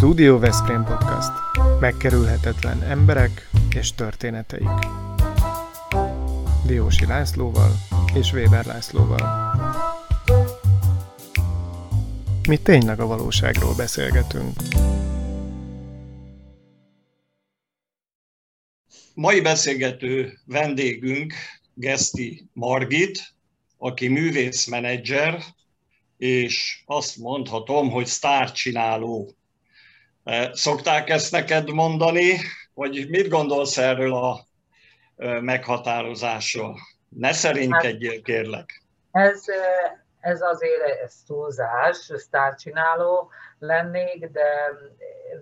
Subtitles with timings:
[0.00, 1.30] Studio Veszprém Podcast.
[1.80, 4.68] Megkerülhetetlen emberek és történeteik.
[6.66, 7.70] Diósi Lászlóval
[8.14, 9.54] és Weber Lászlóval.
[12.48, 14.52] Mi tényleg a valóságról beszélgetünk.
[19.14, 21.34] Mai beszélgető vendégünk
[21.74, 23.34] Geszti Margit,
[23.78, 25.42] aki művészmenedzser,
[26.16, 29.34] és azt mondhatom, hogy sztárcsináló.
[30.52, 32.36] Szokták ezt neked mondani,
[32.74, 34.46] vagy mit gondolsz erről a
[35.40, 36.76] meghatározásról?
[37.08, 38.82] Ne szerinkedjél, hát, kérlek.
[39.10, 39.44] Ez,
[40.20, 44.46] ez azért ez túlzás, sztárcsináló lennék, de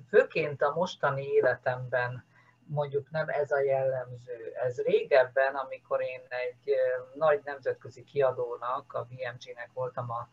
[0.08, 2.24] főként a mostani életemben
[2.66, 4.52] mondjuk nem ez a jellemző.
[4.66, 6.74] Ez régebben, amikor én egy
[7.14, 10.28] nagy nemzetközi kiadónak, a BMG-nek voltam a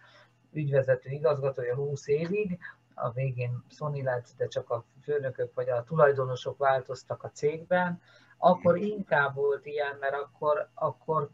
[0.52, 2.60] ügyvezető igazgatója 20 évig,
[2.96, 8.02] a végén Sony lett, de csak a főnökök vagy a tulajdonosok változtak a cégben,
[8.38, 11.30] akkor inkább volt ilyen, mert akkor, akkor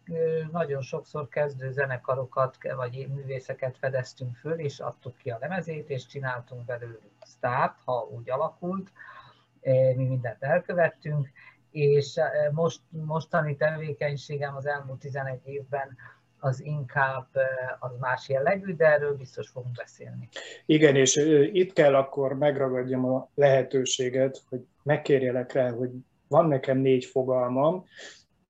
[0.52, 6.66] nagyon sokszor kezdő zenekarokat vagy művészeket fedeztünk föl, és adtuk ki a lemezét, és csináltunk
[6.66, 8.92] belőlük sztárt, ha úgy alakult,
[9.96, 11.32] mi mindent elkövettünk,
[11.72, 12.20] és
[12.52, 15.98] most, mostani tevékenységem az elmúlt 11 évben
[16.44, 17.28] az inkább
[17.80, 20.30] az más jellegű, de erről biztos fogunk beszélni.
[20.66, 21.16] Igen, és
[21.52, 25.90] itt kell akkor megragadjam a lehetőséget, hogy megkérjelek rá, hogy
[26.28, 27.86] van nekem négy fogalmam,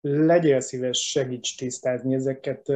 [0.01, 2.69] legyél szíves, segíts tisztázni ezeket.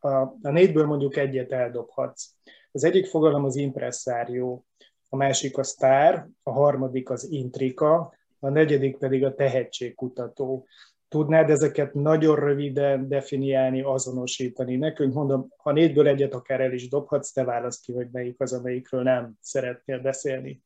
[0.00, 0.08] A,
[0.42, 2.30] a négyből mondjuk egyet eldobhatsz.
[2.72, 4.64] Az egyik fogalom az impresszárió,
[5.08, 10.66] a másik a sztár, a harmadik az intrika, a negyedik pedig a tehetségkutató.
[11.08, 15.14] Tudnád ezeket nagyon röviden definiálni, azonosítani nekünk?
[15.14, 19.02] Mondom, ha négyből egyet akár el is dobhatsz, te választ ki, hogy melyik az, amelyikről
[19.02, 20.62] nem szeretnél beszélni.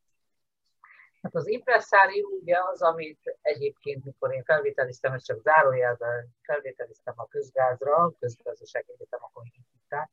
[1.22, 7.26] Hát az impresszárium ugye az, amit egyébként, mikor én felvételiztem, ezt csak zárójelben felvételiztem a
[7.26, 10.10] közgázra, közgazdaság egyetem, akkor így hívták,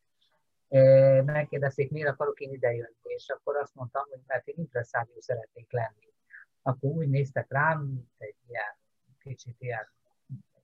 [0.68, 5.72] eh, megkérdezték, miért akarok én idejönni, és akkor azt mondtam, hogy mert én impresszárium szeretnék
[5.72, 6.14] lenni.
[6.62, 8.78] Akkor úgy néztek rám, egy ilyen
[9.20, 9.90] kicsit ilyen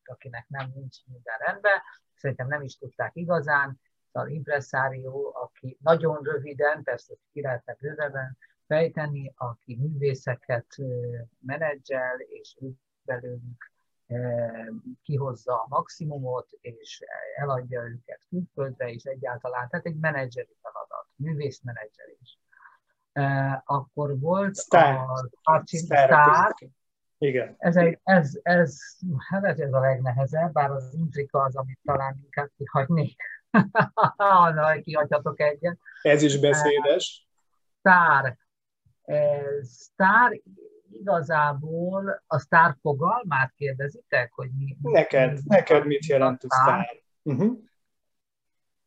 [0.09, 1.81] akinek nem nincs minden rendben,
[2.15, 3.79] szerintem nem is tudták igazán,
[4.11, 10.75] az impresszárió, aki nagyon röviden, persze ki lehetne bővebben fejteni, aki művészeket
[11.39, 12.57] menedzsel, és
[13.01, 13.71] belőlük
[15.03, 17.03] kihozza a maximumot, és
[17.35, 22.39] eladja őket külföldre, és egyáltalán, tehát egy menedzseri feladat, művészmenedzselés.
[23.65, 25.29] Akkor volt Star.
[25.41, 26.53] a Star,
[27.17, 27.55] igen.
[27.57, 28.77] Ez, egy, ez, ez,
[29.29, 33.21] hát ez a legnehezebb, bár az intrika az, amit talán inkább kihagynék.
[34.53, 35.77] Na, kihagyhatok egyet.
[36.01, 37.27] Ez is beszédes.
[37.79, 38.37] Sztár.
[39.61, 40.41] Sztár
[40.89, 44.77] igazából a sztár fogalmát kérdezitek, hogy mi...
[44.81, 47.01] Neked, mi, neked mit jelent a sztár?
[47.21, 47.57] Uh-huh.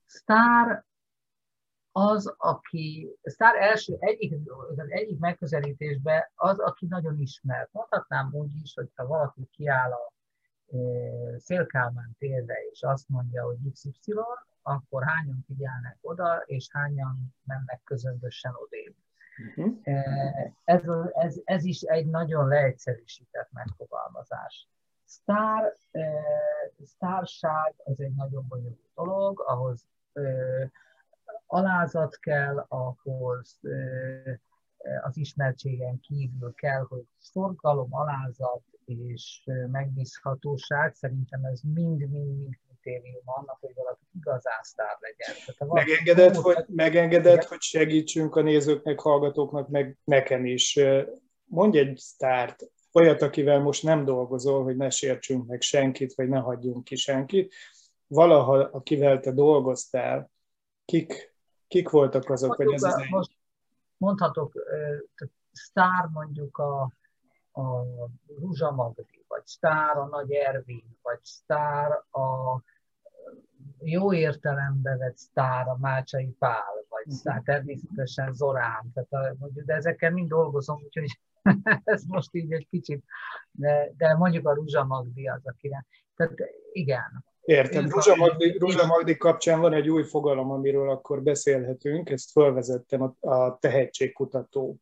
[0.06, 0.84] Sztár
[2.06, 4.34] az, aki, sztár első, egyik,
[4.76, 7.72] az egyik megközelítésben az, aki nagyon ismert.
[7.72, 10.12] Mondhatnám úgy is, hogyha valaki kiáll a
[10.72, 10.78] e,
[11.38, 14.14] Szélkálmán térre, és azt mondja, hogy XY,
[14.62, 18.94] akkor hányan figyelnek oda, és hányan mennek közömbösen odébb.
[19.48, 19.78] Uh-huh.
[20.64, 20.82] Ez,
[21.12, 24.68] ez, ez is egy nagyon leegyszerűsített megfogalmazás.
[25.04, 26.10] Sztár, e,
[26.84, 29.86] sztárság az egy nagyon bonyolult dolog, ahhoz
[31.50, 33.60] alázat kell, ahhoz
[35.02, 43.72] az ismertségen kívül kell, hogy szorgalom, alázat és megbízhatóság, szerintem ez mind-mind-mind kritérium annak, hogy
[43.74, 45.34] valaki igazán sztár legyen.
[45.56, 50.80] Tehát megengedett, hogy, megengedett hogy segítsünk a nézőknek, hallgatóknak, meg nekem is.
[51.44, 56.38] Mondj egy sztárt, olyat, akivel most nem dolgozol, hogy ne sértsünk meg senkit, vagy ne
[56.38, 57.54] hagyjunk ki senkit.
[58.06, 60.30] Valaha, akivel te dolgoztál,
[60.84, 61.27] kik
[61.68, 63.36] Kik voltak azok, hogy ez az Most
[63.96, 64.52] mondhatok,
[65.52, 66.80] sztár mondjuk a,
[67.52, 67.84] a
[68.38, 72.62] Ruzsa Magdi, vagy sztár a Nagy Ervin, vagy sztár a
[73.80, 77.14] jó értelemben vett sztár a Mácsai Pál, vagy uh-huh.
[77.14, 81.20] sztár természetesen Zorán, tehát a, mondjuk, de ezekkel mind dolgozom, úgyhogy
[81.84, 83.04] ez most így egy kicsit,
[83.50, 85.86] de, de mondjuk a Ruzsa Magdi az, akire.
[86.16, 86.34] Tehát
[86.72, 87.88] igen, Értem.
[87.88, 93.28] Ruzsa Magdi, Ruzsa Magdi kapcsán van egy új fogalom, amiről akkor beszélhetünk, ezt felvezettem, a,
[93.28, 94.76] a tehetségkutató.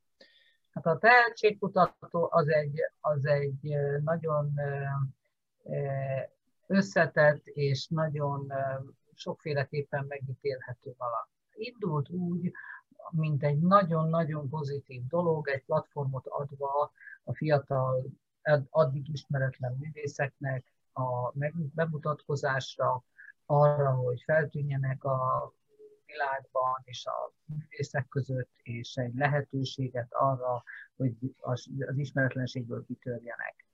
[0.71, 4.53] Hát a tehetségkutató az egy, az egy nagyon
[6.67, 8.53] összetett és nagyon
[9.15, 11.31] sokféleképpen megítélhető valami.
[11.55, 12.53] Indult úgy,
[13.11, 16.93] mint egy nagyon-nagyon pozitív dolog, egy platformot adva
[17.25, 18.05] a fiatal,
[18.71, 21.33] addig ismeretlen művészeknek a
[21.75, 23.05] bemutatkozásra,
[23.47, 25.53] arra, hogy feltűnjenek a
[26.07, 30.63] világban és a művészek között, és egy lehetőséget arra,
[30.97, 33.65] hogy az ismeretlenségből kitörjenek.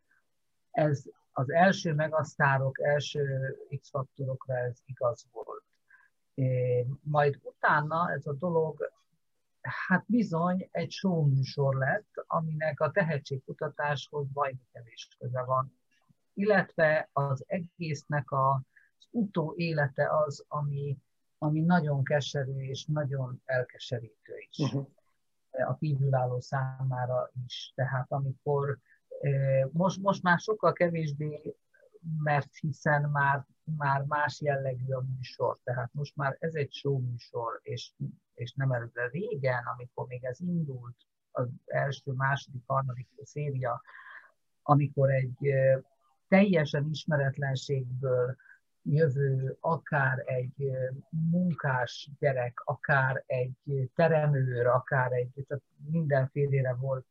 [0.71, 5.65] Ez az első megasztárok, első X-faktorokra ez igaz volt.
[7.01, 8.93] Majd utána ez a dolog,
[9.61, 15.81] hát bizony egy show műsor lett, aminek a tehetségkutatáshoz majd kevés köze van.
[16.35, 18.55] Illetve az egésznek a,
[18.99, 20.99] az utó élete az, ami,
[21.39, 24.59] ami nagyon keserű és nagyon elkeserítő is.
[24.59, 24.89] Uh-huh.
[25.51, 27.73] A kívülálló számára is.
[27.75, 28.79] Tehát amikor
[29.73, 31.57] most, most már sokkal kevésbé,
[32.23, 33.47] mert hiszen már,
[33.77, 37.93] már más jellegű a műsor, tehát most már ez egy show műsor, és,
[38.35, 40.97] és nem ez de régen, amikor még ez indult,
[41.31, 43.83] az első, második, harmadik széria,
[44.63, 45.55] amikor egy
[46.33, 48.37] teljesen ismeretlenségből
[48.83, 50.71] jövő, akár egy
[51.31, 57.07] munkás gyerek, akár egy teremőr, akár egy, tehát mindenfélére volt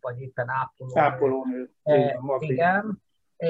[0.00, 0.98] vagy éppen ápoló.
[0.98, 1.70] Ápolónő.
[1.82, 3.02] E, igen,
[3.36, 3.48] e,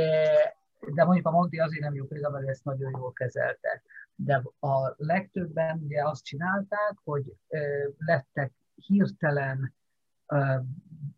[0.94, 3.82] de mondjuk a Monti azért nem jó példa, mert ezt nagyon jól kezelte.
[4.15, 7.35] De a legtöbben ugye azt csinálták, hogy
[7.99, 9.75] lettek hirtelen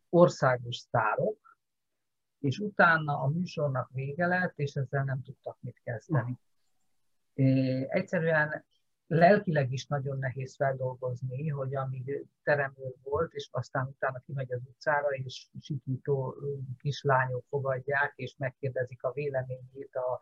[0.09, 1.42] országos sztárok,
[2.43, 6.39] és utána a műsornak vége lett, és ezzel nem tudtak mit kezdeni.
[7.35, 7.43] E,
[7.89, 8.65] egyszerűen
[9.06, 15.09] lelkileg is nagyon nehéz feldolgozni, hogy amíg teremő volt, és aztán utána kimegy az utcára,
[15.09, 16.37] és sikító
[16.79, 20.19] kislányok fogadják, és megkérdezik a véleményét a,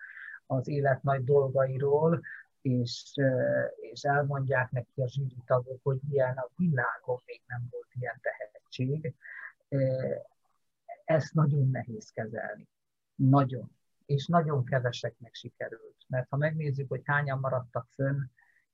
[0.47, 2.21] az élet nagy dolgairól,
[2.63, 3.15] és,
[3.93, 5.09] és elmondják neki a
[5.47, 9.15] tagok, hogy ilyen a világon még nem volt ilyen tehetség.
[11.11, 12.69] Ezt nagyon nehéz kezelni.
[13.15, 13.71] Nagyon.
[14.07, 15.97] És nagyon keveseknek sikerült.
[16.07, 18.21] Mert ha megnézzük, hogy hányan maradtak fönn,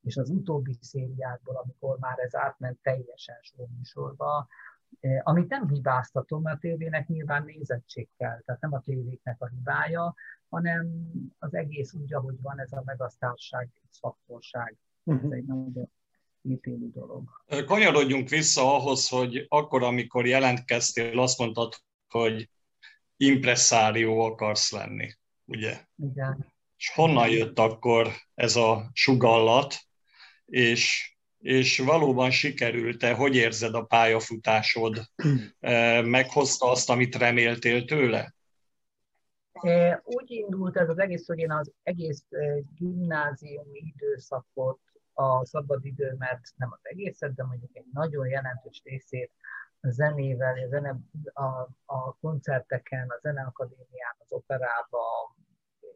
[0.00, 3.36] és az utóbbi szériákból, amikor már ez átment teljesen
[3.76, 4.46] műsorba,
[5.00, 9.48] eh, amit nem hibáztatom, mert a tévének nyilván nézettség kell, tehát nem a tévéknek a
[9.48, 10.14] hibája,
[10.48, 11.08] hanem
[11.38, 14.76] az egész úgy, ahogy van, ez a megasztárság, szaktorság.
[15.04, 15.32] Ez mhm.
[15.32, 15.90] egy nagyon
[16.42, 17.28] ítélő dolog.
[17.66, 21.74] Kanyarodjunk vissza ahhoz, hogy akkor, amikor jelentkeztél, azt mondtad,
[22.08, 22.50] hogy
[23.16, 25.12] impresszárió akarsz lenni,
[25.44, 25.80] ugye?
[25.96, 26.52] Igen.
[26.76, 29.76] És honnan jött akkor ez a sugallat,
[30.44, 35.02] és, és valóban sikerült-e, hogy érzed a pályafutásod,
[36.16, 38.34] meghozta azt, amit reméltél tőle?
[40.02, 42.24] Úgy indult ez az egész, hogy én az egész
[42.74, 44.80] gimnáziumi időszakot,
[45.18, 49.32] a szabadidőmet, nem az egészet, de mondjuk egy nagyon jelentős részét
[49.80, 50.98] a zenével, a, zene,
[51.32, 55.34] a, a koncerteken, a zeneakadémián, az operában,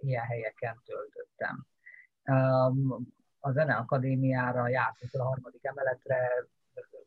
[0.01, 1.67] ilyen helyeken töltöttem
[3.41, 6.29] a Zeneakadémiára jártunk a harmadik emeletre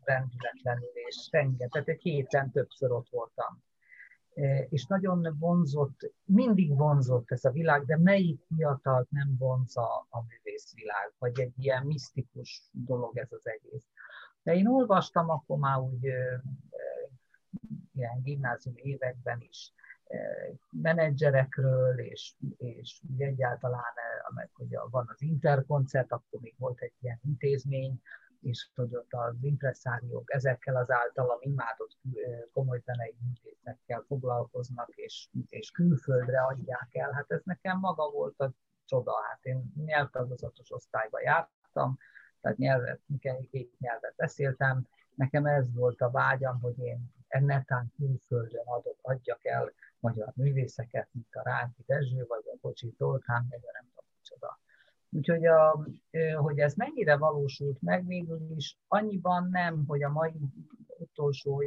[0.03, 3.63] rendületlenül, és rengeteg, egy héten többször ott voltam.
[4.33, 10.23] E, és nagyon vonzott, mindig vonzott ez a világ, de melyik fiatalt nem vonza a
[10.27, 13.85] művészvilág, vagy egy ilyen misztikus dolog ez az egész.
[14.43, 16.03] De én olvastam akkor már úgy
[17.93, 19.73] ilyen gimnázium években is
[20.69, 23.93] menedzserekről, és, és egyáltalán,
[24.35, 28.01] meg hogy van az interkoncert, akkor még volt egy ilyen intézmény,
[28.41, 31.97] és ott az impresszáriók ezekkel az általam imádott
[32.53, 37.11] komoly zenei művészekkel foglalkoznak, és, és külföldre adják el.
[37.11, 38.53] Hát ez nekem maga volt a
[38.85, 39.11] csoda.
[39.29, 41.97] Hát én nyelvtagozatos osztályba jártam,
[42.43, 42.99] tehát nyelvet,
[43.49, 44.87] két nyelvet beszéltem.
[45.15, 51.35] Nekem ez volt a vágyam, hogy én ennetán külföldön adok, adjak el magyar művészeket, mint
[51.35, 54.59] a Ránki Dezső, vagy a Bocsi Tolkán, vagy a nem tudom micsoda.
[55.09, 55.85] Úgyhogy, a,
[56.35, 60.33] hogy ez mennyire valósult meg, végül is annyiban nem, hogy a mai
[60.97, 61.63] utolsó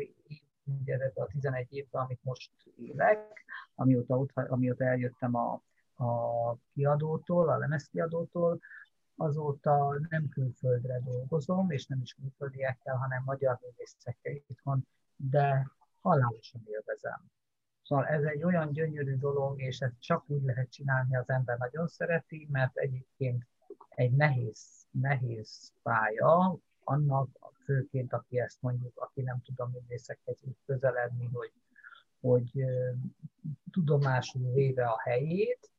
[0.83, 5.63] ugye a 11 évben, amit most élek, amióta, ott, amióta eljöttem a,
[6.05, 8.61] a kiadótól, a lemezkiadótól,
[9.17, 15.71] azóta nem külföldre dolgozom, és nem is külföldiekkel, hanem magyar művészekkel itthon, de
[16.01, 17.31] halálosan élvezem.
[17.83, 21.87] Szóval ez egy olyan gyönyörű dolog, és ezt csak úgy lehet csinálni, az ember nagyon
[21.87, 23.47] szereti, mert egyébként
[23.89, 27.29] egy nehéz, nehéz pálya, annak
[27.65, 31.53] főként, aki ezt mondjuk, aki nem tud a művészekhez úgy közeledni, hogy,
[32.21, 32.65] hogy
[33.71, 35.71] tudomásul véve a helyét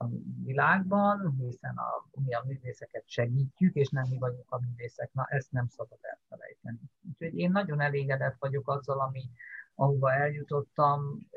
[0.00, 0.06] a
[0.44, 5.52] világban, hiszen a, mi a művészeket segítjük, és nem mi vagyunk a művészek, na ezt
[5.52, 6.80] nem szabad elfelejteni.
[7.18, 9.30] Én nagyon elégedett vagyok azzal, ami,
[9.74, 11.28] ahova eljutottam,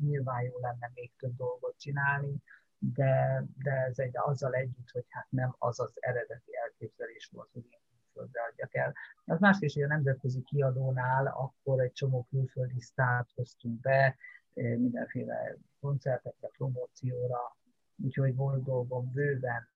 [0.00, 2.42] nyilván jó lenne még több dolgot csinálni,
[2.78, 7.64] de, de ez egy azzal együtt, hogy hát nem az az eredeti elképzelés volt, hogy
[7.70, 8.94] én külföldre adjak el.
[9.24, 14.16] Az más is, hogy a nemzetközi kiadónál akkor egy csomó külföldi sztárt hoztunk be,
[14.54, 17.56] mindenféle koncertekre, promócióra,
[18.04, 19.68] úgyhogy volt dolgom bőven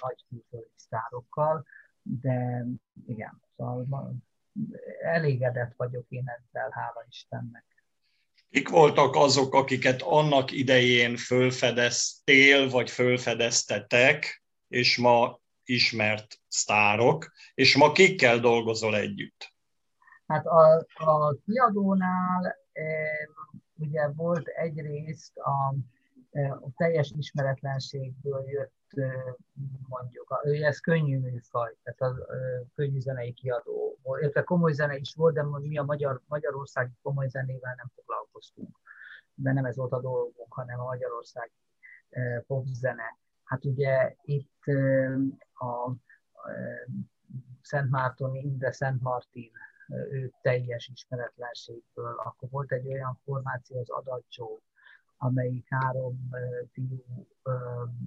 [0.00, 1.66] nagy külföldi sztárokkal,
[2.02, 2.64] de
[3.06, 4.14] igen, szóval
[5.02, 7.64] elégedett vagyok én ezzel, hála Istennek.
[8.50, 17.92] Kik voltak azok, akiket annak idején fölfedeztél, vagy fölfedeztetek, és ma ismert sztárok, és ma
[17.92, 19.54] kikkel dolgozol együtt?
[20.26, 22.82] Hát a, a kiadónál e,
[23.78, 25.74] ugye volt egyrészt a,
[26.44, 28.74] a teljes ismeretlenségből jött
[29.88, 32.26] mondjuk, ez könnyű műfaj, tehát a
[32.74, 37.74] könnyű zenei kiadó illetve komoly zene is volt, de mi a Magyar, Magyarországi komoly zenével
[37.74, 38.78] nem foglalkoztunk.
[39.34, 41.52] De nem ez volt a dolgunk, hanem a magyarországi
[42.46, 43.18] popzene.
[43.44, 44.64] Hát ugye itt
[45.54, 45.92] a
[47.62, 49.50] Szent Mártoni, Inde Szent Martin,
[50.10, 54.60] ő teljes ismeretlenségből, akkor volt egy olyan formáció, az Adacsó,
[55.16, 56.30] amelyik három
[56.72, 57.04] fiú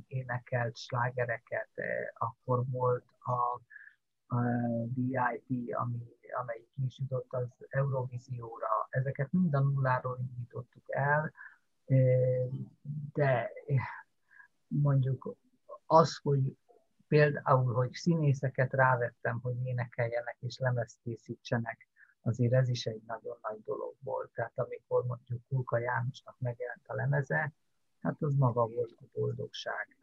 [0.08, 1.70] énekelt slágereket,
[2.14, 3.62] akkor volt a,
[4.36, 4.42] a
[4.94, 6.02] VIP, ami,
[6.42, 8.88] amelyik is jutott az Eurovízióra.
[8.90, 11.34] Ezeket mind a nulláról indítottuk el,
[13.14, 13.52] de
[14.68, 15.38] mondjuk
[15.86, 16.58] az, hogy
[17.08, 21.88] például, hogy színészeket rávettem, hogy énekeljenek és lemezt készítsenek,
[22.22, 24.32] azért ez is egy nagyon nagy dolog volt.
[24.34, 27.54] Tehát amikor mondjuk Kulka Jánosnak megjelent a lemeze,
[28.02, 29.98] hát az maga volt a boldogság,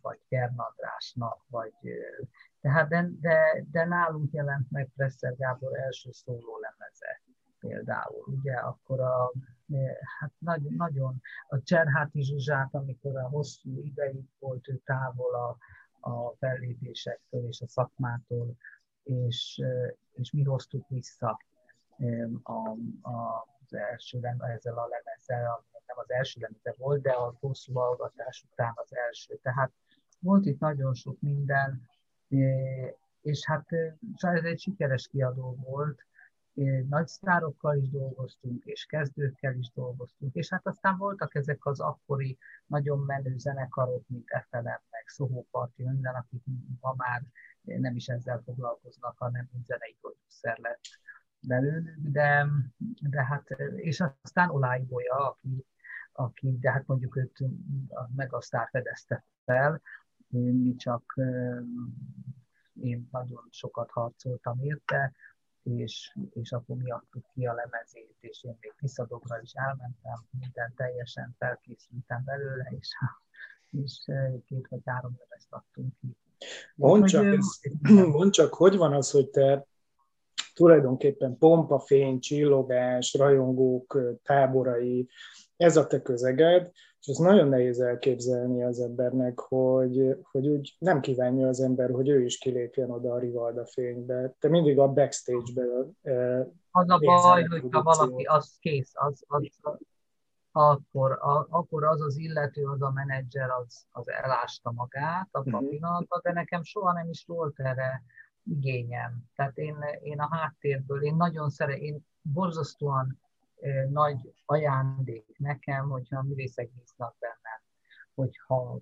[0.00, 1.74] vagy Kernadrásnak, vagy...
[2.60, 7.22] Tehát de, de, de nálunk jelent meg Presser Gábor első szóló lemeze
[7.66, 9.32] például, ugye, akkor a,
[10.18, 15.56] hát nagyon, nagyon a Cserháti Zsuzsát, amikor a hosszú ideig volt ő távol a,
[16.10, 18.56] a fellépésektől és a szakmától,
[19.02, 19.62] és,
[20.14, 21.40] és mi hoztuk vissza
[22.42, 22.52] a,
[23.02, 28.46] a, az első ezzel a lemezzel, nem az első lemeze volt, de a hosszú hallgatás
[28.50, 29.38] után az első.
[29.42, 29.72] Tehát
[30.20, 31.88] volt itt nagyon sok minden,
[33.22, 33.66] és hát
[34.16, 36.06] ez egy sikeres kiadó volt,
[36.88, 42.38] nagy sztárokkal is dolgoztunk, és kezdőkkel is dolgoztunk, és hát aztán voltak ezek az akkori
[42.66, 46.42] nagyon menő zenekarok, mint FLM, meg Soho Party, minden, akik
[46.80, 47.22] ma már
[47.60, 50.80] nem is ezzel foglalkoznak, hanem mint zenei producer lett
[51.40, 52.46] belőlük, de,
[53.00, 55.66] de hát, és aztán Oláibolya, aki,
[56.12, 57.38] aki, de hát mondjuk őt
[57.88, 59.80] a Megasztár fedezte fel,
[60.32, 61.14] mi csak
[62.74, 65.12] én nagyon sokat harcoltam érte,
[65.64, 70.72] és, és akkor mi adtuk ki a lemezét, és én még Tiszadogra is elmentem, minden
[70.76, 72.88] teljesen felkészültem belőle, és,
[73.82, 74.04] és
[74.46, 76.16] két vagy három lemezt adtunk ki.
[76.74, 77.60] Mondd csak, ez,
[78.18, 79.66] mondd csak, hogy van az, hogy te
[80.54, 85.08] tulajdonképpen pompafény, csillogás, rajongók táborai,
[85.56, 86.70] ez a te közeged,
[87.00, 92.08] és ez nagyon nehéz elképzelni az embernek, hogy, hogy úgy nem kívánja az ember, hogy
[92.08, 94.34] ő is kilépjen oda a Rivalda fénybe.
[94.38, 95.62] Te mindig a backstage-be
[96.70, 99.78] Az a baj, hogyha valaki az kész, az, az, az
[100.56, 105.68] akkor, a, akkor az az illető, az a menedzser, az, az elásta magát a uh-huh.
[105.68, 108.02] pillanatban, de nekem soha nem is volt erre
[108.44, 109.24] igényem.
[109.34, 113.23] Tehát én, én a háttérből, én nagyon szeretem, én borzasztóan eh,
[113.90, 117.60] nagy ajándék nekem, hogyha a művészek bíznak bennem,
[118.14, 118.80] hogyha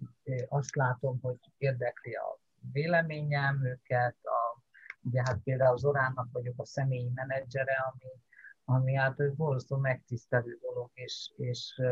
[0.49, 2.39] azt látom, hogy érdekli a
[2.73, 4.63] véleményem őket, a,
[5.01, 8.23] ugye hát például Zoránnak vagyok a személyi menedzsere, ami
[8.65, 11.83] ami hát egy borzasztó megtisztelő dolog, és, és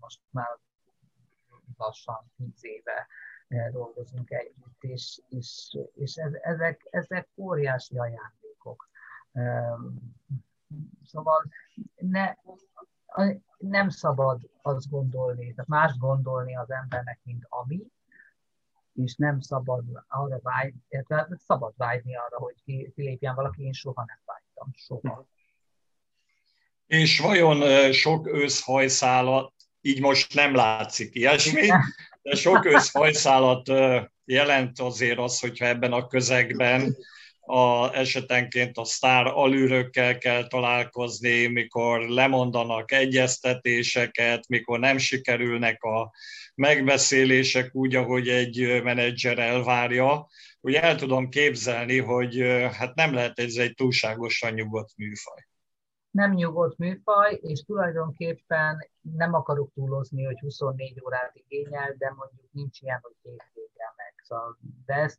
[0.00, 0.58] most már
[1.76, 3.06] lassan tíz éve
[3.70, 8.88] dolgozunk együtt, és, és, és ezek, ezek óriási ajándékok.
[11.04, 11.44] Szóval
[11.96, 12.34] ne,
[13.58, 17.82] nem szabad azt gondolni, tehát más gondolni az embernek, mint ami,
[18.94, 22.54] és nem szabad arra vágyni, tehát szabad vágyni arra, hogy
[22.94, 25.26] kilépjen valaki, én soha nem vágytam, soha.
[26.86, 31.68] És vajon sok őszhajszálat, így most nem látszik ilyesmi,
[32.22, 33.68] de sok őszhajszálat
[34.24, 36.96] jelent azért az, hogyha ebben a közegben
[37.46, 46.12] a, esetenként a sztár alűrökkel kell találkozni, mikor lemondanak egyeztetéseket, mikor nem sikerülnek a
[46.54, 50.26] megbeszélések úgy, ahogy egy menedzser elvárja,
[50.60, 52.40] úgy el tudom képzelni, hogy
[52.72, 55.46] hát nem lehet ez egy túlságosan nyugodt műfaj.
[56.10, 62.80] Nem nyugodt műfaj, és tulajdonképpen nem akarok túlozni, hogy 24 órát igényel, de mondjuk nincs
[62.80, 63.42] ilyen, hogy két
[63.96, 64.14] meg.
[64.22, 65.18] Szóval, de ezt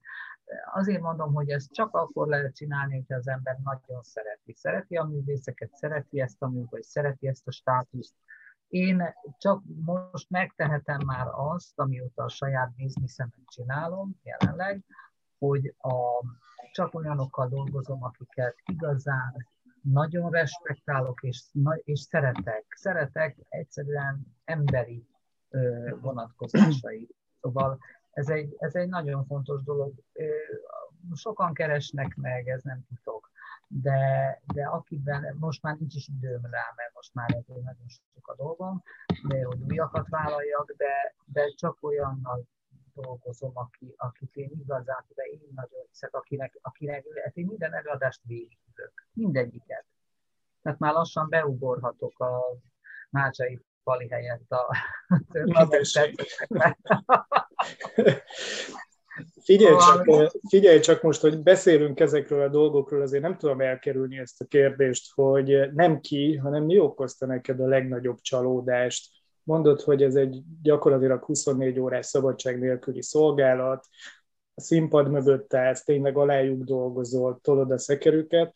[0.73, 4.53] azért mondom, hogy ezt csak akkor lehet csinálni, hogyha az ember nagyon szereti.
[4.53, 8.15] Szereti a művészeket, szereti ezt a műfajt, szereti ezt a státuszt,
[8.67, 14.83] én csak most megtehetem már azt, amióta a saját bizniszemet csinálom jelenleg,
[15.37, 16.23] hogy a,
[16.71, 19.47] csak olyanokkal dolgozom, akiket igazán
[19.81, 21.43] nagyon respektálok és,
[21.83, 22.65] és szeretek.
[22.75, 25.07] Szeretek egyszerűen emberi
[25.49, 27.09] ö, vonatkozásai.
[27.41, 27.77] Szóval
[28.17, 29.93] ez egy, ez egy nagyon fontos dolog.
[31.13, 33.29] Sokan keresnek meg, ez nem titok
[33.67, 38.27] de, de akiben most már nincs is időm rá, mert most már ebből nagyon sok
[38.27, 38.83] a dolgom,
[39.27, 42.43] de hogy újakat vállaljak, de, de csak olyannal
[42.93, 48.21] dolgozom, aki, akit én igazán, de én nagyon hiszek, akinek, akinek hát én minden előadást
[48.23, 49.85] végigülök, mindegyiket.
[50.61, 52.41] Tehát már lassan beugorhatok a
[53.09, 54.75] Mácsai Pali helyett a
[59.43, 64.41] Figyelj csak, figyelj csak most, hogy beszélünk ezekről a dolgokról, azért nem tudom elkerülni ezt
[64.41, 69.09] a kérdést, hogy nem ki, hanem mi okozta neked a legnagyobb csalódást.
[69.43, 73.85] Mondod, hogy ez egy gyakorlatilag 24 órás szabadság nélküli szolgálat,
[74.53, 78.53] a színpad mögött állsz, tényleg alájuk dolgozol, tolod a szekerüket.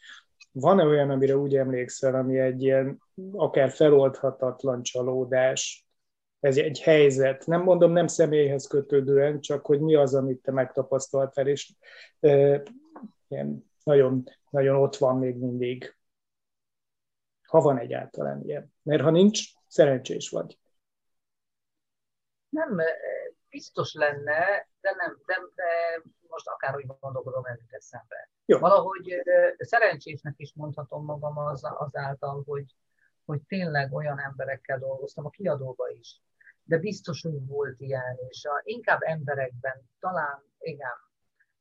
[0.52, 5.86] Van-e olyan, amire úgy emlékszel, ami egy ilyen akár feloldhatatlan csalódás,
[6.40, 7.46] ez egy helyzet.
[7.46, 11.74] Nem mondom nem személyhez kötődően, csak hogy mi az, amit te megtapasztaltál, és
[12.20, 12.62] e,
[13.28, 15.96] ilyen, nagyon, nagyon ott van még mindig.
[17.48, 18.74] Ha van egyáltalán ilyen.
[18.82, 20.60] Mert ha nincs, szerencsés vagy.
[22.50, 22.80] Nem,
[23.52, 28.30] biztos lenne, de nem, de, de most akárhogy gondolkodom, jut eszembe.
[28.46, 28.60] Jó.
[28.60, 29.22] Valahogy
[29.58, 32.76] szerencsésnek is mondhatom magam az, azáltal, hogy,
[33.26, 36.22] hogy tényleg olyan emberekkel dolgoztam, a kiadóba is,
[36.64, 40.98] de biztos, hogy volt ilyen, és a, inkább emberekben, talán igen,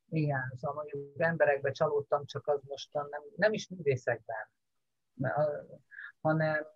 [0.08, 4.50] igen, szóval mondjuk emberekben csalódtam, csak az mostan nem, nem is művészekben,
[6.20, 6.66] hanem,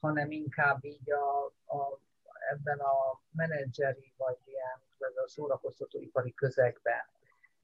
[0.00, 1.44] hanem inkább így a,
[1.76, 2.00] a,
[2.50, 4.80] ebben a menedzseri vagy ilyen
[5.24, 7.04] a szórakoztatóipari közegben,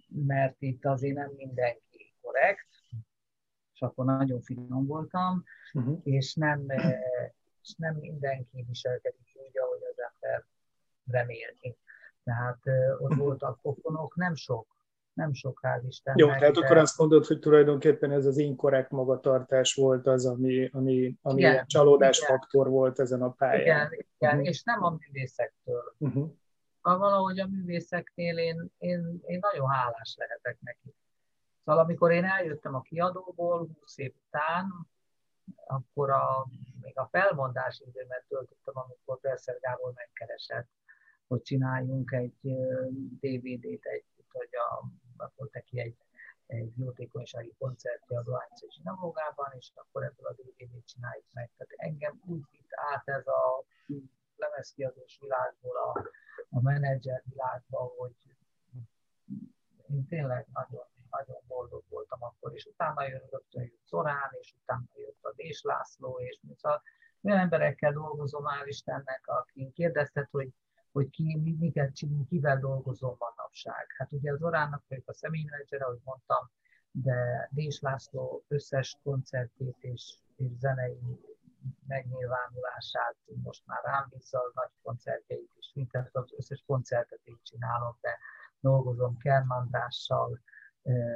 [0.09, 2.69] mert itt azért nem mindenki korrekt,
[3.73, 6.01] és akkor nagyon finom voltam, uh-huh.
[6.03, 6.67] és nem,
[7.63, 10.45] és nem mindenki viselkedik úgy, ahogy az ember
[11.07, 11.77] remélni.
[12.25, 12.61] Tehát
[12.99, 14.80] ott voltak pofonok, nem sok,
[15.13, 16.19] nem sok, hál' Istennek.
[16.19, 16.65] Jó, tehát de...
[16.65, 21.67] akkor azt mondod, hogy tulajdonképpen ez az inkorrekt magatartás volt az, ami, ami, ami igen,
[21.67, 22.79] csalódásfaktor igen.
[22.79, 23.63] volt ezen a pályán.
[23.63, 24.49] Igen, igen uh-huh.
[24.49, 25.95] és nem a művészektől.
[25.99, 26.31] Uh-huh.
[26.83, 30.95] Valahogy a művészeknél én, én, én nagyon hálás lehetek neki.
[31.65, 34.87] Szóval amikor én eljöttem a kiadóból 20 év után,
[35.67, 36.47] akkor a,
[36.81, 40.69] még a felmondási időmet töltöttem, amikor Perszer Gábor megkeresett,
[41.27, 42.35] hogy csináljunk egy
[43.21, 44.85] DVD-t együtt, hogy a,
[45.17, 45.97] akkor neki egy,
[46.47, 51.51] egy jótékonysági koncertje a Dohányzó Zsinagógában, és akkor ebből a DVD-t csináljuk meg.
[51.57, 53.65] Tehát engem úgy vitt át ez a
[54.37, 56.11] lemezkiadós világból a,
[56.51, 58.15] a menedzser világba, hogy
[59.89, 64.85] én tényleg nagyon nagyon boldog voltam akkor, és utána jön rögtön jött Zorán, és utána
[64.95, 66.83] jött a Dés László, és szóval
[67.23, 70.49] olyan emberekkel dolgozom, áll Istennek, aki kérdeztet, hogy,
[70.93, 73.87] hogy ki, miket csinál, kivel dolgozom manapság.
[73.97, 76.51] Hát ugye az Oránnak vagyok a személymenedzser, ahogy mondtam,
[76.91, 81.21] de Dés László összes koncertét és, és zenei
[81.87, 87.97] megnyilvánulását most már rám bízza a nagy koncertjeit is, mint az összes koncertet én csinálom,
[88.01, 88.19] de
[88.61, 90.41] dolgozom Kermantással,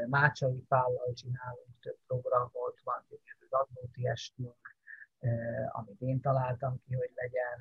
[0.08, 3.04] Mácsai Pállal csinálunk több programot, van
[3.40, 4.76] az Adnóti estünk,
[5.68, 7.58] amit én találtam ki, hogy legyen,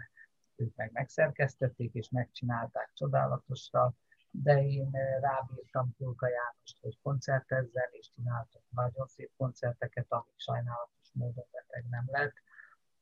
[0.56, 3.94] ők meg megszerkesztették és megcsinálták csodálatosra,
[4.32, 11.46] de én rábírtam Kulka Jánost, hogy koncertezzen, és csináltunk nagyon szép koncerteket, amik sajnálatos módon
[11.52, 12.34] beteg nem lett,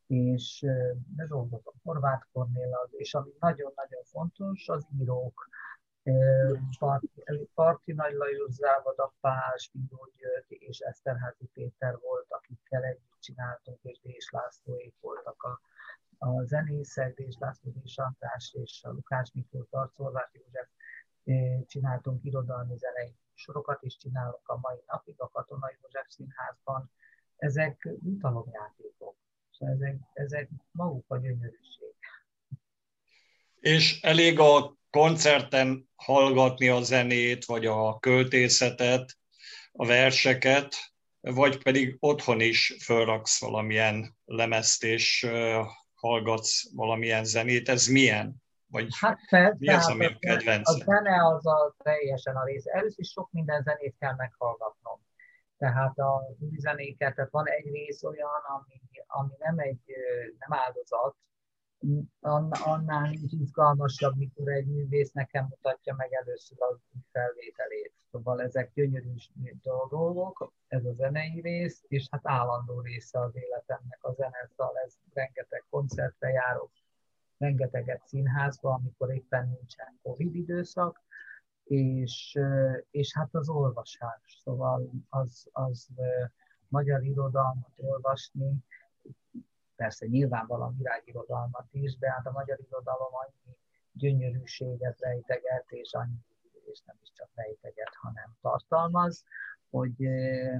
[0.08, 0.66] és
[1.28, 5.50] dolgozom Horváth Kornél, és ami nagyon-nagyon fontos, az írók,
[6.80, 7.10] Parti,
[7.54, 14.00] Parti Nagy Lajos, Závada Pás, Bíró György és Eszterházi Péter volt, akikkel együtt csináltunk, és
[14.00, 15.62] Dés Lászlóék voltak a,
[16.24, 20.68] a zenészek, Dés László, Dés András és a Lukács Miklós, Arcolvás József
[21.68, 26.92] csináltunk irodalmi zenei sorokat is csinálok a mai napig a Katona József Színházban.
[27.36, 29.16] Ezek jutalomjátékok,
[29.60, 31.96] ezek, ezek maguk a gyönyörűség.
[33.60, 39.18] És elég a koncerten hallgatni a zenét, vagy a költészetet,
[39.72, 40.76] a verseket,
[41.20, 45.28] vagy pedig otthon is felraksz valamilyen lemezt, és
[46.02, 47.70] hallgatsz valamilyen zenét.
[47.70, 48.36] Ez milyen?
[48.68, 50.70] Vagy hát persze, mi az, ami a kedvenc?
[50.70, 52.66] A zene az a teljesen a rész.
[52.66, 55.00] Először is sok minden zenét kell meghallgatnom.
[55.58, 59.82] Tehát a új zenéket, tehát van egy rész olyan, ami, ami nem egy
[60.38, 61.16] nem áldozat,
[62.62, 66.78] annál nincs izgalmasabb, mikor egy művész nekem mutatja meg először az
[67.12, 67.94] felvételét.
[68.12, 69.13] Szóval ezek gyönyörű
[69.89, 74.98] dolgok, ez a zenei rész, és hát állandó része az életemnek a zene, szóval ez
[75.13, 76.72] rengeteg koncertre járok,
[77.38, 81.02] rengeteget színházba, amikor éppen nincsen Covid időszak,
[81.63, 82.39] és,
[82.91, 85.88] és hát az olvasás, szóval az, az
[86.67, 88.63] magyar irodalmat olvasni,
[89.82, 93.56] persze nyilvánvalóan virágirodalmat is, de hát a magyar irodalom annyi
[93.91, 96.26] gyönyörűséget rejteget, és annyi,
[96.72, 99.24] és nem is csak rejteget, hanem tartalmaz,
[99.70, 100.08] hogy,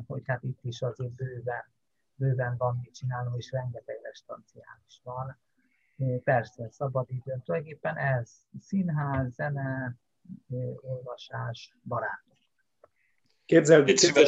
[0.08, 1.64] hogy hát itt is azért bőven,
[2.16, 5.38] bőven van mit csinálni, és rengeteg restancián is van.
[6.24, 9.96] Persze, szabadidőn tulajdonképpen ez, színház, zene,
[10.82, 12.38] olvasás, barátok.
[13.46, 14.28] Képzeld, képzeld,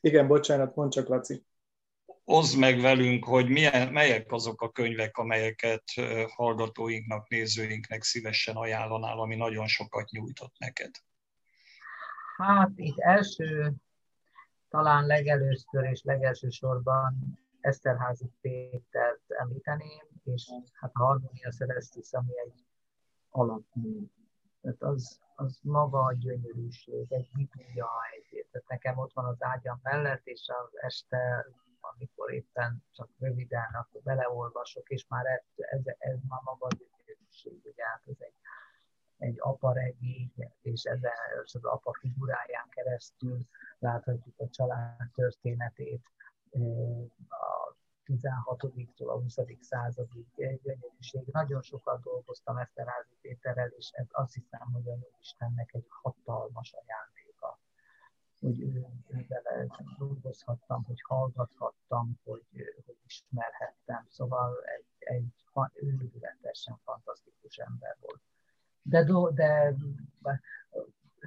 [0.00, 1.44] igen, bocsánat, mondd csak, Laci
[2.24, 5.84] oszd meg velünk, hogy milyen, melyek azok a könyvek, amelyeket
[6.28, 10.90] hallgatóinknak, nézőinknek szívesen ajánlanál, ami nagyon sokat nyújtott neked.
[12.36, 13.72] Hát itt első,
[14.68, 22.64] talán legelőször és legelső sorban Eszterházi Pétert említeném, és hát a Harmonia Celestis, ami egy
[23.30, 24.00] alapmű.
[24.62, 29.80] Tehát az, az maga a gyönyörűség, egy biblia, egy, tehát nekem ott van az ágyam
[29.82, 31.46] mellett, és az este
[31.92, 37.60] amikor éppen csak röviden, akkor beleolvasok, és már ez, ez, ez már maga az gyönyörűség,
[37.64, 38.34] ugye ez egy,
[39.18, 39.74] egy apa
[40.60, 43.46] és ezen az apa figuráján keresztül
[43.78, 46.02] láthatjuk a család történetét,
[47.28, 47.74] a
[48.06, 49.36] 16-tól a 20.
[49.60, 51.26] századig gyönyörűség.
[51.32, 57.23] Nagyon sokat dolgoztam Eszterházi Péterrel, és ez azt hiszem, hogy a Istennek egy hatalmas ajándéka
[58.44, 59.66] hogy vele
[59.98, 62.46] dolgozhattam, hogy hallgathattam, hogy,
[62.86, 64.06] hogy ismerhettem.
[64.08, 68.20] Szóval egy, egy őrületesen fantasztikus ember volt.
[68.82, 69.74] De, do, de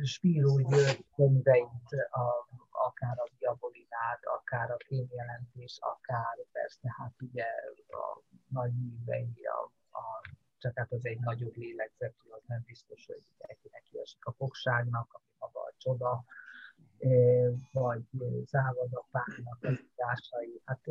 [0.04, 7.46] Spíró György könyveit, a, akár a diabolinát, akár a kémjelentés, akár persze hát ugye
[7.88, 10.22] a nagy művei, a, a,
[10.58, 15.36] csak hát az egy nagyobb lélegzetű, az nem biztos, hogy mindenkinek kiesik a fogságnak, ami
[15.40, 16.26] maga a csoda,
[17.72, 18.04] vagy
[18.46, 20.62] Závadapának az írásai.
[20.66, 20.82] Hát,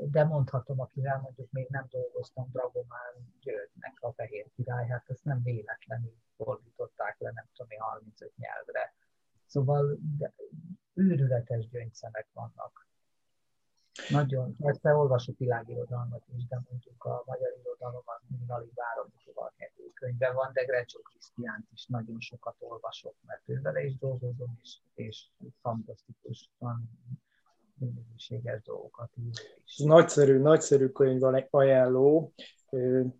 [0.00, 5.42] de mondhatom, akivel mondjuk még nem dolgoztam, Dragomán Györgynek a Fehér Király, hát ezt nem
[5.42, 8.94] véletlenül fordították le, nem tudom, 35 nyelvre.
[9.46, 10.32] Szóval de,
[10.94, 12.83] őrületes gyöngyszemek vannak.
[14.10, 19.24] Nagyon, persze olvasok világirodalmat is, de mondjuk a magyar irodalom az mind alig várom, hogy
[20.04, 25.28] könyve van, de Grecsó Krisztiánt is nagyon sokat olvasok, mert ővele is dolgozom, és, és
[25.60, 26.90] fantasztikus, van
[27.78, 29.76] minőséges dolgokat is.
[29.76, 32.32] Nagyszerű, nagyszerű könyv ajánló.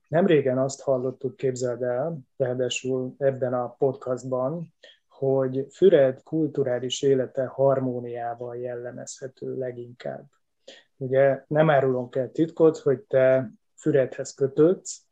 [0.08, 4.72] Nem régen azt hallottuk, képzeld el, ráadásul ebben a podcastban,
[5.08, 10.30] hogy Füred kulturális élete harmóniával jellemezhető leginkább.
[10.96, 15.04] Ugye nem árulunk el titkot, hogy te Füredhez kötődsz,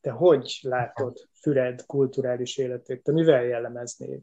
[0.00, 3.02] te hogy látod Füred kulturális életét?
[3.02, 4.22] Te mivel jellemeznéd?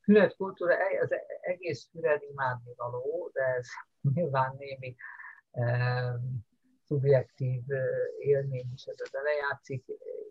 [0.00, 3.66] Füred kultúra, az egész Füred imádni való, de ez
[4.14, 4.96] nyilván némi
[5.50, 6.14] eh,
[6.86, 7.62] szubjektív
[8.18, 9.84] élmény is ez belejátszik.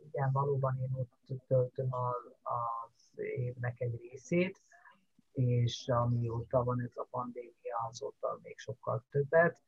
[0.08, 1.90] Igen, valóban én ott töltöm
[2.42, 4.62] az évnek egy részét,
[5.38, 9.62] és amióta van ez a pandémia, azóta még sokkal többet.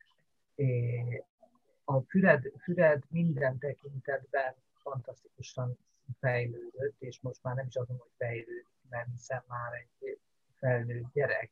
[1.83, 5.77] A Füred, Füred minden tekintetben fantasztikusan
[6.19, 10.19] fejlődött, és most már nem is azon, hogy fejlődik, mert hiszen már egy
[10.57, 11.49] felnőtt gyerek,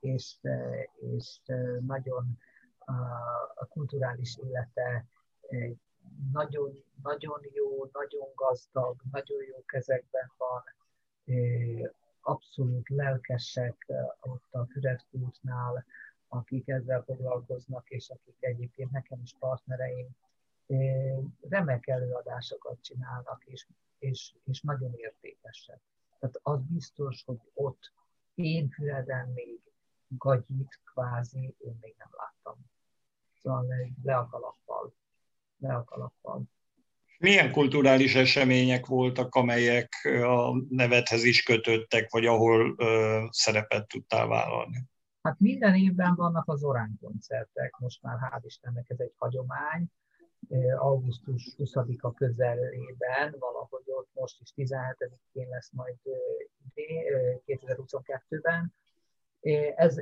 [0.00, 0.38] és,
[0.94, 1.40] és
[1.80, 2.38] nagyon
[3.54, 5.06] a, kulturális élete
[6.32, 10.62] nagyon, nagyon jó, nagyon gazdag, nagyon jó kezekben van,
[12.24, 13.86] abszolút lelkesek
[14.20, 15.84] ott a Füred kultnál,
[16.28, 20.08] akik ezzel foglalkoznak, és akik egyébként nekem is partnereim,
[21.40, 23.66] remek előadásokat csinálnak, és,
[23.98, 25.80] és, és nagyon értékesek.
[26.18, 27.92] Tehát az biztos, hogy ott
[28.34, 29.60] én Füreden még
[30.08, 32.56] gagyit kvázi, én még nem láttam.
[33.42, 33.66] Szóval
[34.02, 34.94] le a kalappal.
[35.58, 36.42] Le a kalappal.
[37.18, 39.88] Milyen kulturális események voltak, amelyek
[40.22, 44.76] a nevedhez is kötöttek, vagy ahol ö, szerepet tudtál vállalni?
[45.22, 49.86] Hát minden évben vannak az Orán koncertek, most már hál' Istennek ez egy hagyomány.
[50.76, 55.96] Augusztus 20-a közelében, valahogy ott most is 17-én lesz majd
[57.46, 58.74] 2022-ben.
[59.76, 59.96] Ez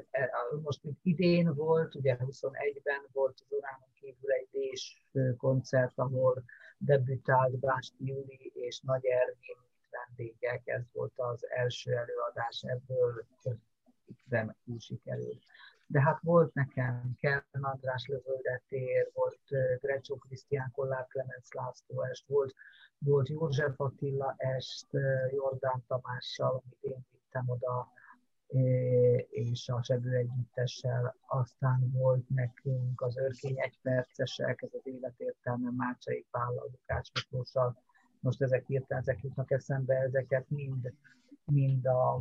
[0.62, 6.44] most itt idén volt, ugye 21-ben volt az Oránon kívül egy koncert, ahol
[6.84, 9.56] debütált Básti Júli és Nagy Ervin
[9.90, 13.26] vendégek, ez volt az első előadás, ebből.
[14.28, 15.42] Remekül sikerült.
[15.86, 19.40] De hát volt nekem Kern András Lövöldetér, volt
[19.80, 22.54] Grecsó Krisztián Kollár Clemens László est, volt,
[22.98, 24.86] volt József Attila est
[25.30, 27.88] Jordán Tamással, amit én vittem oda,
[29.30, 36.68] és a Sebő Együttessel, aztán volt nekünk az Örkény egypercesek, ez az életértelme Mácsai Pállal,
[36.70, 37.82] Lukács Miklóssal,
[38.20, 40.92] most ezek hirtelen, ezek jutnak eszembe, ezeket mind,
[41.44, 42.20] mind a,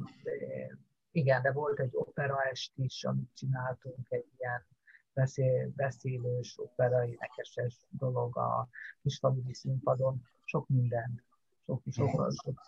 [1.12, 1.96] igen, de volt egy
[2.52, 4.66] est is, amit csináltunk, egy ilyen
[5.14, 8.70] beszél, beszélős, opera énekeses dolog a
[9.02, 11.24] kisfaludi színpadon, sok minden
[11.66, 12.62] sok, sok, sok,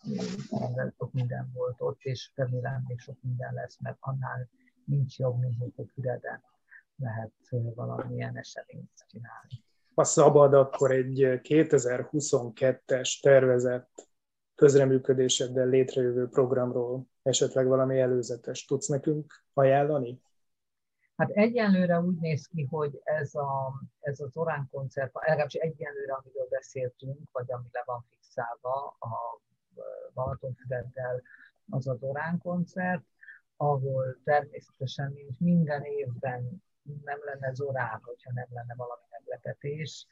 [0.51, 4.49] minden, sok minden volt ott, és remélem még sok minden lesz, mert annál
[4.85, 6.43] nincs jobb, mint hogy a Füreden
[6.95, 7.31] lehet
[7.75, 9.63] valamilyen eseményt csinálni.
[9.93, 14.07] Ha szabad, akkor egy 2022-es tervezett
[14.55, 20.21] közreműködéseddel létrejövő programról esetleg valami előzetes tudsz nekünk ajánlani?
[21.15, 26.47] Hát egyenlőre úgy néz ki, hogy ez, a, ez az Orán koncert, legalábbis egyenlőre, amiről
[26.49, 29.41] beszéltünk, vagy ami le van fixálva a
[30.13, 31.21] Balatonfüreddel,
[31.69, 33.03] az az Orán koncert,
[33.55, 36.63] ahol természetesen, mint minden évben
[37.03, 40.07] nem lenne Zorán, hogyha nem lenne valami meglepetés.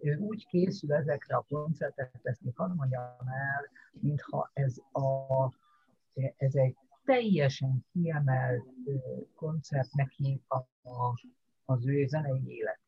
[0.00, 5.44] Ő úgy készül ezekre a koncertekre, ezt még hadd mondjam el, mintha ez, a,
[6.36, 8.64] ez egy teljesen kiemelt
[9.34, 10.56] koncert neki a,
[10.88, 11.20] a,
[11.64, 12.83] az ő zenei életében.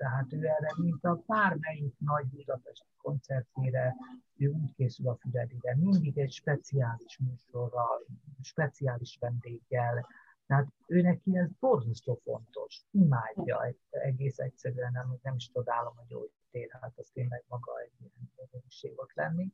[0.00, 3.96] Tehát ő erre, mint a bármelyik nagy budapesti koncertjére,
[4.36, 8.06] ő úgy készül a Füredire, mindig egy speciális műsorral,
[8.42, 10.06] speciális vendéggel,
[10.46, 16.30] tehát ő neki ez borzasztó fontos, imádja, egész egyszerűen nem, nem is csodálom, hogy úgy
[16.50, 19.52] tér, hát az tényleg maga egy ilyen lenni.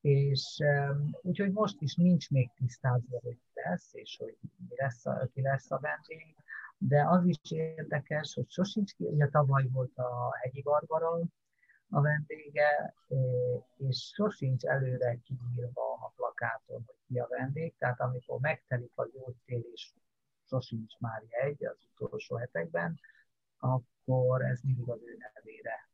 [0.00, 0.62] És
[1.22, 4.36] úgyhogy most is nincs még tisztázva, hogy lesz, és hogy
[4.68, 6.34] mi lesz a, ki lesz a vendég,
[6.78, 11.20] de az is érdekes, hogy sosincs ki, ugye tavaly volt a Hegyi Barbara
[11.90, 12.94] a vendége,
[13.76, 19.64] és sosincs előre kiírva a plakáton, hogy ki a vendég, tehát amikor megtelik a gyógytér,
[19.72, 19.92] és
[20.48, 23.00] sosincs már jegy az utolsó hetekben,
[23.58, 25.88] akkor ez mindig az ő nevére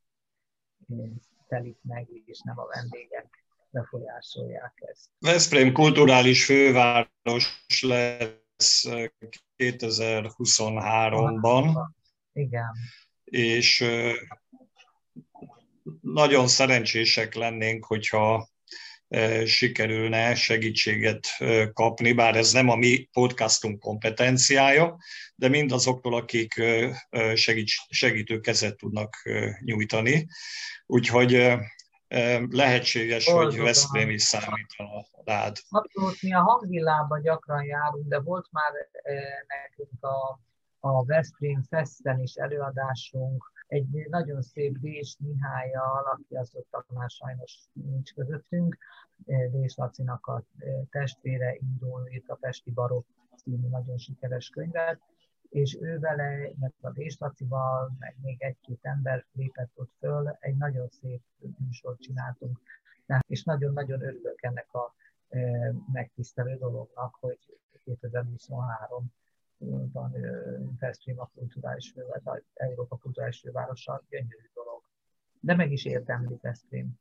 [1.49, 5.11] telik meg, és nem a vendégek befolyásolják ezt.
[5.19, 8.85] Veszprém kulturális főváros lesz
[9.63, 11.75] 2023-ban.
[12.33, 12.73] Igen.
[13.25, 13.85] És
[16.01, 18.51] nagyon szerencsések lennénk, hogyha
[19.45, 21.27] sikerülne segítséget
[21.73, 24.99] kapni, bár ez nem a mi podcastunk kompetenciája,
[25.35, 26.63] de mindazoktól, akik
[27.89, 29.29] segítő kezet tudnak
[29.65, 30.27] nyújtani.
[30.87, 31.53] Úgyhogy
[32.51, 33.51] lehetséges, Boldogán.
[33.51, 35.57] hogy Veszprém is számítana rád.
[35.69, 38.73] Abszolút, mi a hangvillában gyakran járunk, de volt már
[39.47, 40.41] nekünk a,
[40.81, 48.13] a Veszprém Festen is előadásunk, egy nagyon szép Dés Mihályjal, aki azóta már sajnos nincs
[48.13, 48.77] közöttünk,
[49.51, 50.45] Dés Lacinak a
[50.91, 55.01] testvére indul, itt a Pesti Barok című nagyon sikeres könyvet,
[55.53, 60.89] és ő vele, meg a Déstacival, meg még egy-két ember lépett ott föl, egy nagyon
[60.89, 61.21] szép
[61.59, 62.61] műsort csináltunk,
[63.27, 64.95] és nagyon-nagyon örülök ennek a
[65.29, 65.39] e,
[65.93, 67.39] megtisztelő dolognak, hogy
[67.85, 70.11] 2023-ban
[70.79, 74.83] Veszprém a kulturális főváros, Európa kulturális fővárosa, gyönyörű dolog.
[75.41, 77.01] De meg is érdemli Veszprém.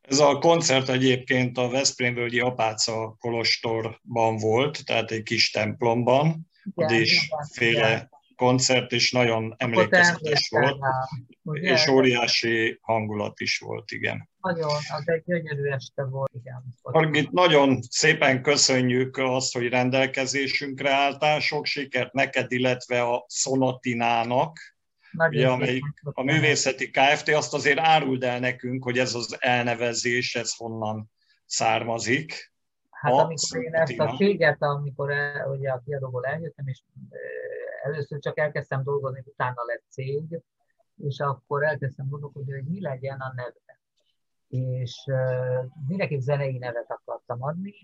[0.00, 7.28] Ez a koncert egyébként a Veszprémvölgyi Apáca Kolostorban volt, tehát egy kis templomban, igen, is
[7.52, 10.76] féle koncert, és nagyon emlékezetes volt,
[11.42, 11.72] ugye?
[11.72, 14.28] és óriási hangulat is volt, igen.
[14.40, 16.64] Nagyon, az egy gyönyörű este volt, igen.
[16.82, 24.58] Margit, nagyon szépen köszönjük azt, hogy rendelkezésünkre álltál, sok sikert neked, illetve a Szonatinának,
[25.28, 27.28] ugye, amelyik a művészeti Kft.
[27.28, 31.10] Azt azért áruld el nekünk, hogy ez az elnevezés, ez honnan
[31.46, 32.52] származik.
[33.00, 36.82] Hát a amikor én ezt a céget, amikor el, ugye a kiadóból eljöttem, és
[37.82, 40.42] először csak elkezdtem dolgozni, utána lett cég,
[40.96, 43.78] és akkor elkezdtem gondolkodni, hogy mi legyen a neve.
[44.48, 45.04] és
[45.88, 47.74] mindenki zenei nevet akartam adni,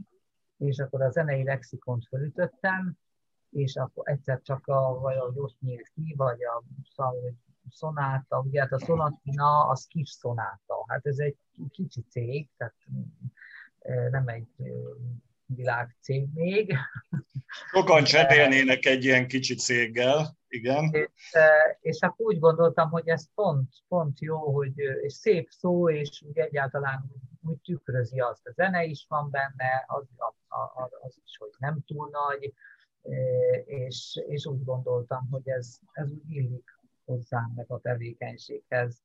[0.57, 2.96] és akkor a zenei lexikont fölütöttem,
[3.51, 6.62] és akkor egyszer csak a, valahogy ott nyílt ki, vagy a
[7.70, 11.37] szonáta, ugye hát a szonatina az kis szonáta, hát ez egy
[11.70, 12.75] kicsi cég, tehát
[14.11, 14.47] nem egy
[15.47, 16.75] világcég még.
[17.73, 20.90] Sokan cserélnének egy ilyen kicsi céggel, igen.
[20.92, 21.33] És,
[21.81, 26.38] és akkor úgy gondoltam, hogy ez pont, pont jó, hogy, és szép szó, és úgy
[26.38, 27.11] egyáltalán
[27.42, 28.47] úgy tükrözi azt.
[28.47, 30.05] A zene is van benne, az,
[30.75, 32.53] az, az is, hogy nem túl nagy,
[33.64, 39.03] és, és úgy gondoltam, hogy ez, ez úgy illik hozzám, meg a tevékenységhez,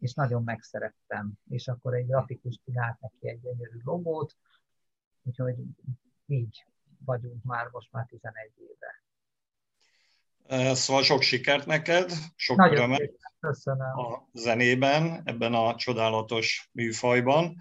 [0.00, 1.32] és nagyon megszerettem.
[1.48, 4.36] És akkor egy grafikus csinált neki egy gyönyörű logót,
[5.22, 5.54] úgyhogy
[6.26, 6.64] így
[7.04, 8.98] vagyunk már most már 11 éve.
[10.74, 17.56] Szóval sok sikert neked, sok Nagyon örömet a zenében, ebben a csodálatos műfajban.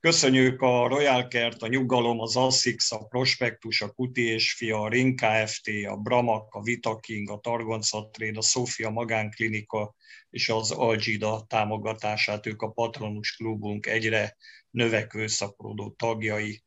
[0.00, 4.88] Köszönjük a Royal Kert, a Nyugalom, az Assix, a Prospektus, a Kuti és Fia, a
[4.88, 9.94] Ring Kft., a Bramak, a Vitaking, a Targonca Trade, a Sofia Magánklinika
[10.30, 12.46] és az Algida támogatását.
[12.46, 14.36] Ők a Patronus Klubunk egyre
[14.70, 16.62] növekvő szaporodó tagjai.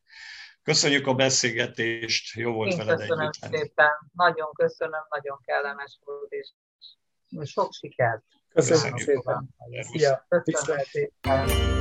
[0.63, 3.59] Köszönjük a beszélgetést, jó volt Én veled köszönöm együtt.
[3.59, 6.51] szépen, nagyon köszönöm, nagyon kellemes volt, és
[7.43, 8.23] sok sikert.
[8.53, 9.23] Köszönjük, Köszönjük.
[9.23, 9.49] szépen.
[9.57, 9.87] Szervusz.
[9.87, 10.25] Szia!
[10.43, 11.80] Köszönöm